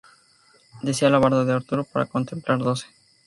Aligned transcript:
Desea 0.81 1.11
la 1.11 1.19
barba 1.19 1.45
de 1.45 1.51
Arturo 1.53 1.83
para 1.83 2.07
completar 2.07 2.57
doce. 2.57 2.87